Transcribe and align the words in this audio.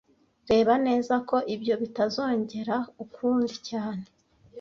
Reba 0.49 0.73
neza 0.87 1.13
ko 1.29 1.37
ibyo 1.55 1.73
bitazongera 1.81 2.75
ukundi 3.03 3.53
cyane 3.69 4.05